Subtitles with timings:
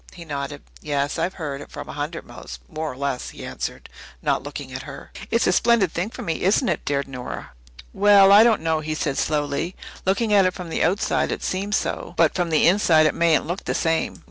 [0.13, 0.63] He nodded.
[0.81, 3.87] "Yes, I've heard it from a hundred mouths, more or less," he answered,
[4.19, 5.11] not looking at her.
[5.29, 7.51] "It's a splendid thing for me, isn't it?" dared Nora.
[7.93, 9.75] "Well, I don't know," he said slowly.
[10.03, 12.15] "Looking at it from the outside, it seems so.
[12.17, 14.19] But from the inside it mayn't look the same.